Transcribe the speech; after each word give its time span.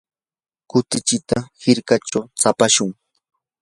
kutichita 0.69 1.37
hirkachaw 1.61 2.23
tsapashun. 2.39 2.91